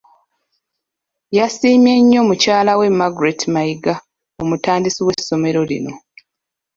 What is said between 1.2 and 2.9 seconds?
Yasiimye nnyo mukyalawe